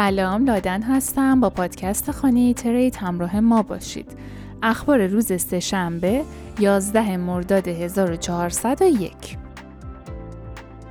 [0.00, 1.40] سلام لادن هستم.
[1.40, 4.12] با پادکست خانه ترید همراه ما باشید.
[4.62, 6.22] اخبار روز سهشنبه
[6.60, 9.14] 11 مرداد 1401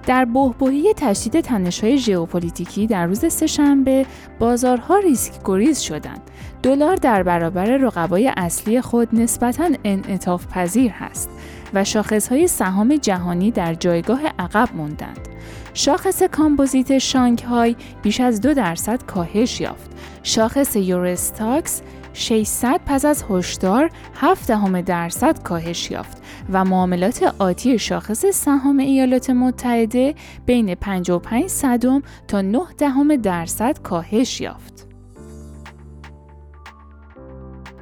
[0.09, 4.05] در بهبهی تشدید تنش‌های ژئوپلیتیکی در روز سهشنبه
[4.39, 6.21] بازارها ریسک گریز شدند.
[6.63, 11.29] دلار در برابر رقبای اصلی خود نسبتاً انعطاف پذیر هست
[11.73, 15.27] و شاخصهای سهام جهانی در جایگاه عقب ماندند.
[15.73, 19.91] شاخص کامپوزیت شانگهای بیش از دو درصد کاهش یافت.
[20.23, 21.81] شاخص یورستاکس
[22.13, 26.17] 600 پس از هشدار 7 دهم درصد کاهش یافت
[26.53, 34.41] و معاملات آتی شاخص سهام ایالات متحده بین 55 صدم تا 9 دهم درصد کاهش
[34.41, 34.78] یافت.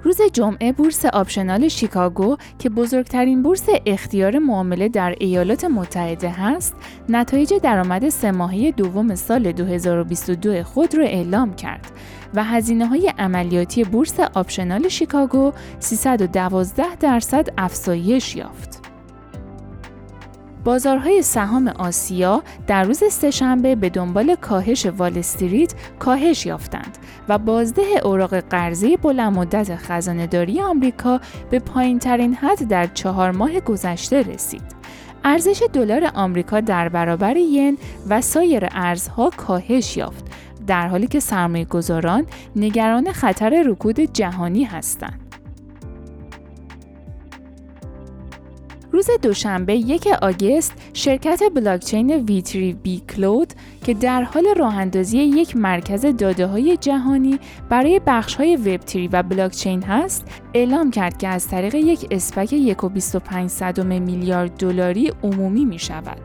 [0.08, 6.76] روز جمعه بورس آپشن شیکاگو که بزرگترین بورس اختیار معامله در ایالات متحده هست،
[7.10, 11.92] نتایج درآمد سه ماهه دوم سال 2022 خود را اعلام کرد
[12.34, 18.87] و هزینه های عملیاتی بورس آپشنال شیکاگو 312 درصد افزایش یافت.
[20.68, 26.98] بازارهای سهام آسیا در روز سهشنبه به دنبال کاهش وال استریت کاهش یافتند
[27.30, 33.32] و بازده اوراق قرضه بلند مدت خزانه داری آمریکا به پایین ترین حد در چهار
[33.32, 34.62] ماه گذشته رسید.
[35.24, 37.78] ارزش دلار آمریکا در برابر ین
[38.10, 40.26] و سایر ارزها کاهش یافت
[40.68, 45.37] در حالی که سرمایه گذاران نگران خطر رکود جهانی هستند.
[48.98, 53.54] روز دوشنبه یک آگست شرکت بلاکچین ویتری بی کلود
[53.86, 57.40] که در حال راه اندازی یک مرکز داده های جهانی
[57.70, 62.50] برای بخش های وب تری و بلاکچین هست اعلام کرد که از طریق یک اسپک
[62.50, 66.22] 1.25 میلیارد دلاری عمومی می شود.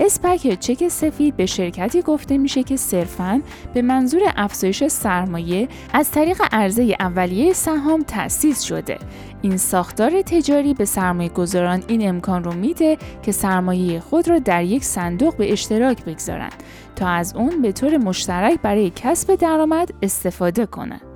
[0.00, 3.42] اسپک چک سفید به شرکتی گفته میشه که صرفاً
[3.74, 8.98] به منظور افزایش سرمایه از طریق عرضه اولیه سهام تأسیس شده.
[9.42, 14.64] این ساختار تجاری به سرمایه گذاران این امکان رو میده که سرمایه خود را در
[14.64, 16.62] یک صندوق به اشتراک بگذارند
[16.96, 21.15] تا از اون به طور مشترک برای کسب درآمد استفاده کنند.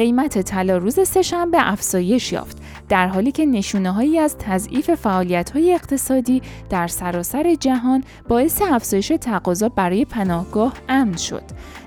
[0.00, 5.74] قیمت طلا روز سهشنبه افزایش یافت در حالی که نشونه هایی از تضعیف فعالیت های
[5.74, 11.42] اقتصادی در سراسر جهان باعث افزایش تقاضا برای پناهگاه امن شد.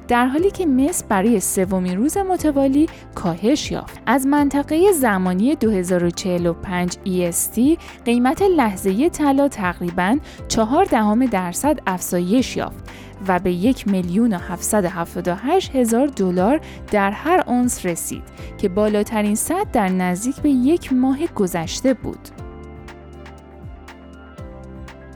[0.07, 4.01] در حالی که مصر برای سومین روز متوالی کاهش یافت.
[4.05, 12.89] از منطقه زمانی 2045 EST قیمت لحظه طلا تقریبا 4 دهم درصد افزایش یافت
[13.27, 18.23] و به یک میلیون و 778 هزار دلار در هر اونس رسید
[18.57, 22.42] که بالاترین سطح در نزدیک به یک ماه گذشته بود.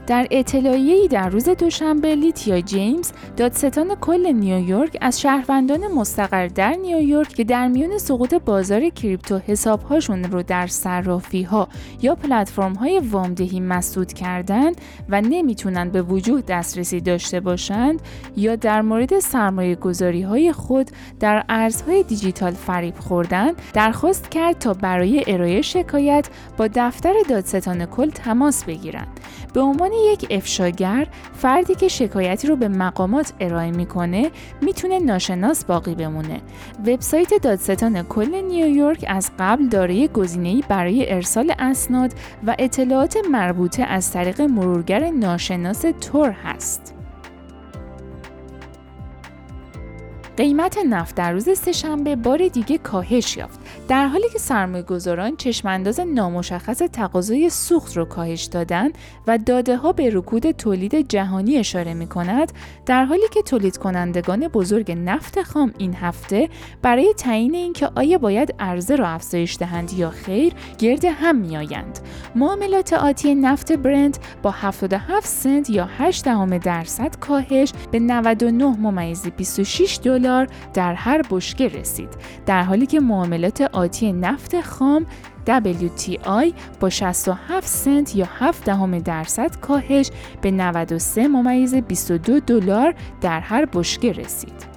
[0.08, 7.28] در اطلاعیه‌ای در روز دوشنبه لیتیا جیمز دادستان کل نیویورک از شهروندان مستقر در نیویورک
[7.28, 11.68] که در میان سقوط بازار کریپتو حسابهاشون رو در صرافی ها
[12.02, 18.02] یا پلتفرم های وامدهی مسدود کردند و نمی‌تونن به وجود دسترسی داشته باشند
[18.36, 20.90] یا در مورد سرمایه گذاری های خود
[21.20, 28.10] در ارزهای دیجیتال فریب خوردن درخواست کرد تا برای ارائه شکایت با دفتر دادستان کل
[28.10, 29.20] تماس بگیرند.
[29.52, 34.30] به عنوان یک افشاگر فردی که شکایتی رو به مقامات ارائه می‌کنه
[34.62, 36.40] می‌تونه ناشناس باقی بمونه.
[36.86, 42.12] وبسایت دادستان کل نیویورک از قبل دارای گزینه‌ای برای ارسال اسناد
[42.46, 46.97] و اطلاعات مربوطه از طریق مرورگر ناشناس تور هست.
[50.38, 56.00] قیمت نفت در روز سهشنبه بار دیگه کاهش یافت در حالی که سرمایه گذاران چشمانداز
[56.00, 58.90] نامشخص تقاضای سوخت رو کاهش دادن
[59.26, 62.52] و داده ها به رکود تولید جهانی اشاره می کند
[62.86, 66.48] در حالی که تولید کنندگان بزرگ نفت خام این هفته
[66.82, 71.98] برای تعیین اینکه آیا باید عرضه را افزایش دهند یا خیر گرد هم می آیند.
[72.34, 79.26] معاملات آتی نفت برند با 77 سنت یا 8 دهم درصد کاهش به 99 ممیز
[79.36, 80.27] 26 دلار
[80.74, 82.08] در هر بشکه رسید
[82.46, 85.06] در حالی که معاملات آتی نفت خام
[85.46, 90.10] WTI با 67 سنت یا 7 دهم درصد کاهش
[90.42, 94.67] به 93 ممیز 22 دلار در هر بشکه رسید.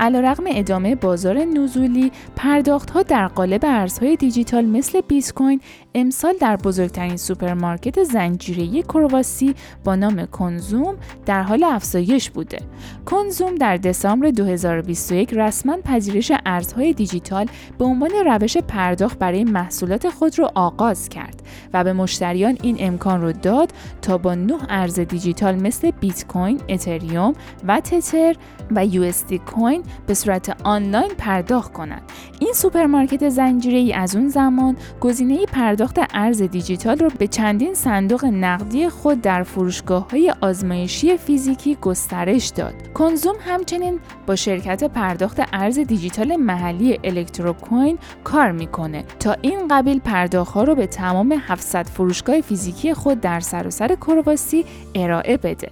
[0.00, 5.60] علیرغم ادامه بازار نزولی پرداخت ها در قالب ارزهای دیجیتال مثل بیت کوین
[5.94, 9.54] امسال در بزرگترین سوپرمارکت زنجیره‌ای کرواسی
[9.84, 10.96] با نام کنزوم
[11.26, 12.58] در حال افزایش بوده.
[13.06, 17.46] کنزوم در دسامبر 2021 رسما پذیرش ارزهای دیجیتال
[17.78, 21.42] به عنوان روش پرداخت برای محصولات خود را آغاز کرد
[21.74, 23.72] و به مشتریان این امکان رو داد
[24.02, 27.32] تا با نه ارز دیجیتال مثل بیت کوین، اتریوم
[27.68, 28.36] و تتر
[28.70, 29.12] و یواس‌دی
[29.46, 32.02] کوین به صورت آنلاین پرداخت کنند.
[32.40, 38.24] این سوپرمارکت زنجیره ای از اون زمان گزینه پرداخت ارز دیجیتال رو به چندین صندوق
[38.24, 42.74] نقدی خود در فروشگاه های آزمایشی فیزیکی گسترش داد.
[42.94, 50.52] کنزوم همچنین با شرکت پرداخت ارز دیجیتال محلی الکتروکوین کار می‌کنه تا این قبیل پرداخت
[50.54, 55.68] ها رو به تمام 700 فروشگاه فیزیکی خود در سراسر کرواسی ارائه بده.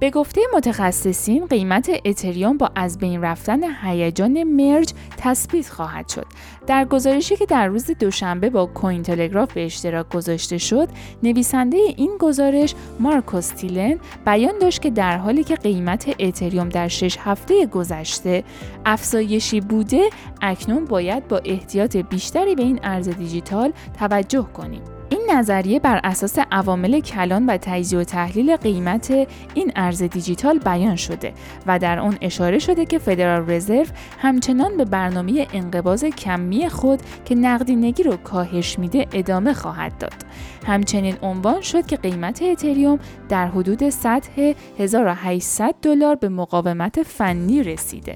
[0.00, 6.26] به گفته متخصصین قیمت اتریوم با از بین رفتن هیجان مرج تثبیت خواهد شد.
[6.66, 10.88] در گزارشی که در روز دوشنبه با کوین تلگراف به اشتراک گذاشته شد،
[11.22, 17.16] نویسنده این گزارش مارکوس تیلن بیان داشت که در حالی که قیمت اتریوم در شش
[17.18, 18.44] هفته گذشته
[18.86, 20.10] افزایشی بوده،
[20.42, 24.97] اکنون باید با احتیاط بیشتری به این ارز دیجیتال توجه کنیم.
[25.10, 29.10] این نظریه بر اساس عوامل کلان و تجزیه و تحلیل قیمت
[29.54, 31.32] این ارز دیجیتال بیان شده
[31.66, 33.86] و در آن اشاره شده که فدرال رزرو
[34.18, 40.24] همچنان به برنامه انقباض کمی خود که نقدینگی رو کاهش میده ادامه خواهد داد.
[40.66, 48.14] همچنین عنوان شد که قیمت اتریوم در حدود سطح 1800 دلار به مقاومت فنی رسیده.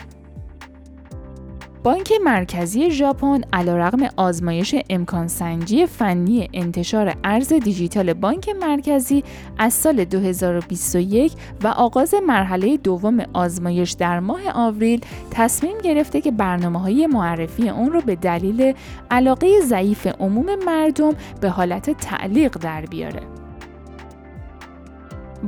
[1.84, 9.24] بانک مرکزی ژاپن علیرغم آزمایش امکان سنجی فنی انتشار ارز دیجیتال بانک مرکزی
[9.58, 11.32] از سال 2021
[11.62, 15.00] و آغاز مرحله دوم آزمایش در ماه آوریل
[15.30, 18.74] تصمیم گرفته که برنامه های معرفی اون رو به دلیل
[19.10, 23.31] علاقه ضعیف عموم مردم به حالت تعلیق در بیاره.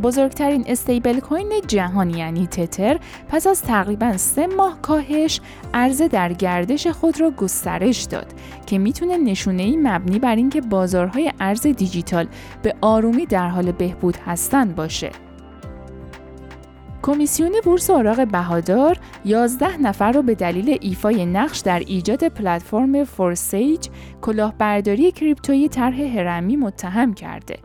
[0.02, 2.99] بزرگترین استیبل کوین جهان یعنی تتر
[3.29, 5.41] پس از تقریبا سه ماه کاهش
[5.75, 8.26] ارز در گردش خود را گسترش داد
[8.67, 12.26] که می‌تونه نشونه ای مبنی بر اینکه بازارهای ارز دیجیتال
[12.62, 15.11] به آرومی در حال بهبود هستند باشه.
[17.05, 23.89] کمیسیون بورس اوراق بهادار 11 نفر رو به دلیل ایفای نقش در ایجاد پلتفرم فورسیج
[24.23, 27.59] کلاهبرداری کریپتویی طرح هرمی متهم کرده.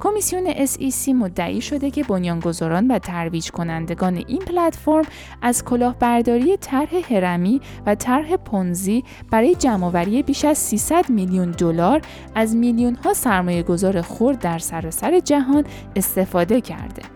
[0.00, 5.04] کمیسیون SEC مدعی شده که بنیانگذاران و ترویج کنندگان این پلتفرم
[5.42, 12.00] از کلاهبرداری طرح هرمی و طرح پونزی برای جمعآوری بیش از 300 میلیون دلار
[12.34, 15.64] از میلیون ها سرمایه گذار خرد در سراسر جهان
[15.96, 17.13] استفاده کرده.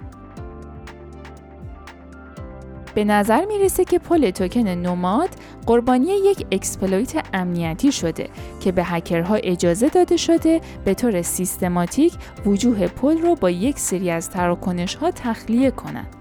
[2.94, 5.29] به نظر می‌رسه که پل توکن نوماد
[5.67, 8.29] قربانی یک exploit امنیتی شده
[8.61, 12.12] که به هکرها اجازه داده شده به طور سیستماتیک
[12.46, 16.18] وجوه پل رو با یک سری از تراکنش ها تخلیه کنند.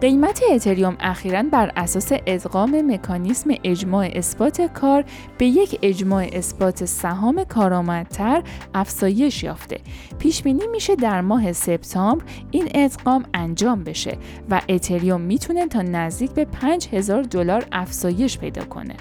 [0.00, 5.04] قیمت اتریوم اخیرا بر اساس ادغام مکانیسم اجماع اثبات کار
[5.38, 8.42] به یک اجماع اثبات سهام کارآمدتر
[8.74, 9.80] افزایش یافته.
[10.18, 14.18] پیش بینی میشه در ماه سپتامبر این ادغام انجام بشه
[14.50, 18.96] و اتریوم می‌تونه تا نزدیک به 5000 دلار افزایش پیدا کنه.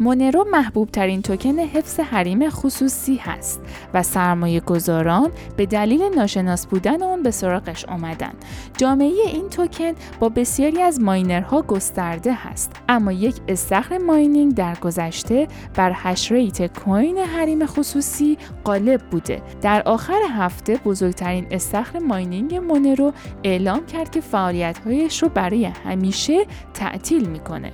[0.00, 3.60] مونرو محبوب ترین توکن حفظ حریم خصوصی هست
[3.94, 8.32] و سرمایه گذاران به دلیل ناشناس بودن اون به سراغش آمدن.
[8.76, 15.48] جامعه این توکن با بسیاری از ماینرها گسترده هست اما یک استخر mining در گذشته
[15.74, 19.42] بر hash rate کوین حریم خصوصی غالب بوده.
[19.62, 23.12] در آخر هفته بزرگترین استخر mining مونرو
[23.44, 27.72] اعلام کرد که فعالیت‌هایش رو برای همیشه تعطیل می‌کنه.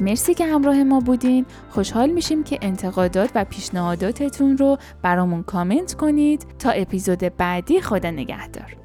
[0.00, 1.46] مرسی که همراه ما بودین.
[1.70, 6.46] خوشحال میشیم که انتقادات و پیشنهاداتتون رو برامون کامنت کنید.
[6.58, 8.83] تا اپیزود بعدی خدا نگهدار.